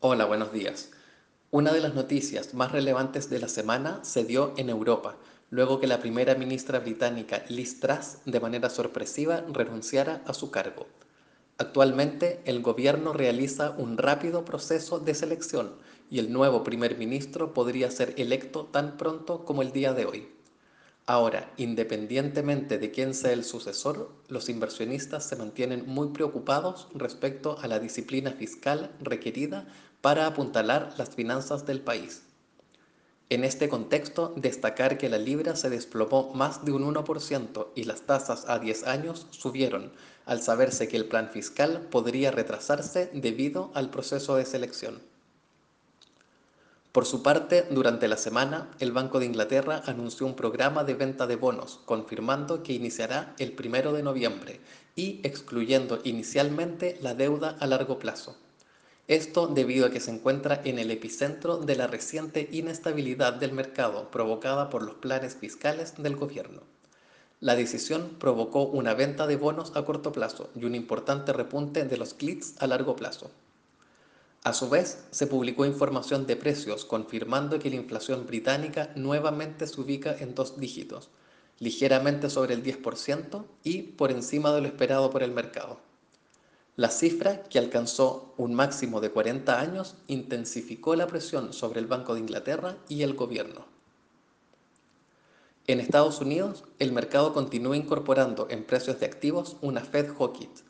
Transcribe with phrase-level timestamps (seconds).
[0.00, 0.92] Hola, buenos días.
[1.50, 5.16] Una de las noticias más relevantes de la semana se dio en Europa,
[5.50, 10.86] luego que la primera ministra británica Liz Truss, de manera sorpresiva, renunciara a su cargo.
[11.56, 15.72] Actualmente, el gobierno realiza un rápido proceso de selección
[16.08, 20.28] y el nuevo primer ministro podría ser electo tan pronto como el día de hoy.
[21.10, 27.66] Ahora, independientemente de quién sea el sucesor, los inversionistas se mantienen muy preocupados respecto a
[27.66, 29.66] la disciplina fiscal requerida
[30.08, 32.22] para apuntalar las finanzas del país.
[33.28, 38.00] En este contexto, destacar que la libra se desplomó más de un 1% y las
[38.00, 39.92] tasas a 10 años subieron,
[40.24, 45.02] al saberse que el plan fiscal podría retrasarse debido al proceso de selección.
[46.90, 51.26] Por su parte, durante la semana, el Banco de Inglaterra anunció un programa de venta
[51.26, 54.60] de bonos, confirmando que iniciará el 1 de noviembre
[54.96, 58.38] y excluyendo inicialmente la deuda a largo plazo.
[59.08, 64.10] Esto debido a que se encuentra en el epicentro de la reciente inestabilidad del mercado
[64.10, 66.60] provocada por los planes fiscales del gobierno.
[67.40, 71.96] La decisión provocó una venta de bonos a corto plazo y un importante repunte de
[71.96, 73.30] los clics a largo plazo.
[74.44, 79.80] A su vez, se publicó información de precios confirmando que la inflación británica nuevamente se
[79.80, 81.08] ubica en dos dígitos,
[81.60, 85.87] ligeramente sobre el 10% y por encima de lo esperado por el mercado.
[86.78, 92.14] La cifra, que alcanzó un máximo de 40 años, intensificó la presión sobre el Banco
[92.14, 93.66] de Inglaterra y el gobierno.
[95.66, 100.60] En Estados Unidos, el mercado continúa incorporando en precios de activos una Fed Hawkit.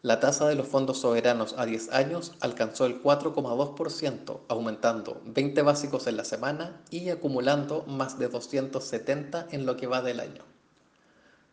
[0.00, 6.06] La tasa de los fondos soberanos a 10 años alcanzó el 4,2%, aumentando 20 básicos
[6.06, 10.51] en la semana y acumulando más de 270 en lo que va del año.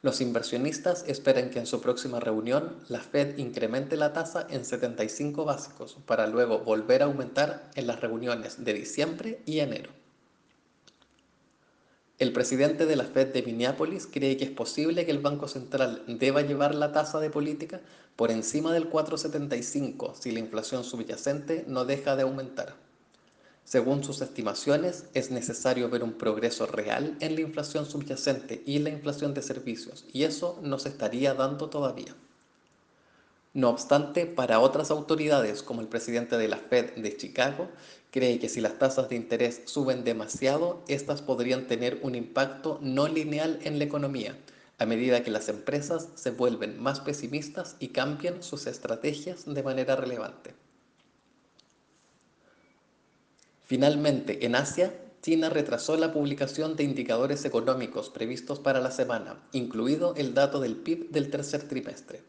[0.02, 5.44] Los inversionistas esperan que en su próxima reunión la Fed incremente la tasa en 75
[5.44, 9.92] básicos para luego volver a aumentar en las reuniones de diciembre y enero.
[12.18, 16.04] El presidente de la Fed de Minneapolis cree que es posible que el Banco Central
[16.08, 17.82] deba llevar la tasa de política
[18.16, 22.89] por encima del 4,75 si la inflación subyacente no deja de aumentar.
[23.64, 28.90] Según sus estimaciones, es necesario ver un progreso real en la inflación subyacente y la
[28.90, 32.16] inflación de servicios, y eso no se estaría dando todavía.
[33.54, 37.68] No obstante, para otras autoridades, como el presidente de la Fed de Chicago,
[38.12, 43.08] cree que si las tasas de interés suben demasiado, estas podrían tener un impacto no
[43.08, 44.38] lineal en la economía,
[44.78, 49.96] a medida que las empresas se vuelven más pesimistas y cambian sus estrategias de manera
[49.96, 50.54] relevante.
[53.70, 54.92] Finalmente, en Asia,
[55.22, 60.76] China retrasó la publicación de indicadores económicos previstos para la semana, incluido el dato del
[60.76, 62.24] PIB del tercer trimestre.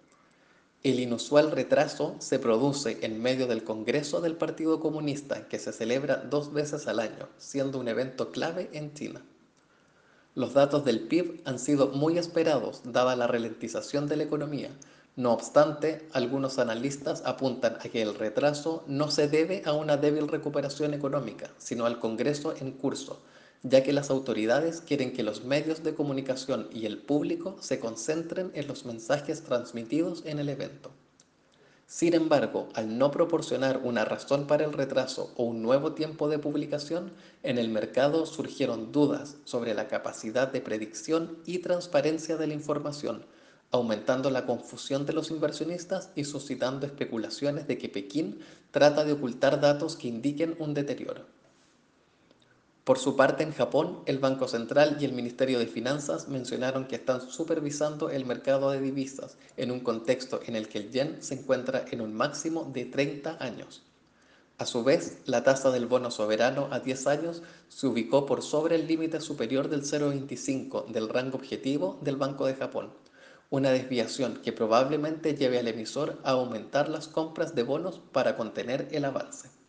[0.83, 6.17] El inusual retraso se produce en medio del Congreso del Partido Comunista, que se celebra
[6.17, 9.23] dos veces al año, siendo un evento clave en China.
[10.34, 14.73] Los datos del PIB han sido muy esperados dada la ralentización de la economía,
[15.16, 20.28] no obstante, algunos analistas apuntan a que el retraso no se debe a una débil
[20.28, 23.20] recuperación económica, sino al Congreso en curso,
[23.62, 28.53] ya que las autoridades quieren que los medios de comunicación y el público se concentren
[28.54, 30.91] en los mensajes transmitidos en el evento.
[31.87, 36.38] Sin embargo, al no proporcionar una razón para el retraso o un nuevo tiempo de
[36.38, 37.12] publicación,
[37.43, 43.26] en el mercado surgieron dudas sobre la capacidad de predicción y transparencia de la información,
[43.70, 49.60] aumentando la confusión de los inversionistas y suscitando especulaciones de que Pekín trata de ocultar
[49.60, 51.25] datos que indiquen un deterioro.
[52.84, 56.97] Por su parte, en Japón, el Banco Central y el Ministerio de Finanzas mencionaron que
[56.97, 61.34] están supervisando el mercado de divisas en un contexto en el que el yen se
[61.34, 63.82] encuentra en un máximo de 30 años.
[64.58, 68.75] A su vez, la tasa del bono soberano a 10 años se ubicó por sobre
[68.75, 72.91] el límite superior del 0,25 del rango objetivo del Banco de Japón,
[73.50, 78.88] una desviación que probablemente lleve al emisor a aumentar las compras de bonos para contener
[78.93, 79.60] el avance.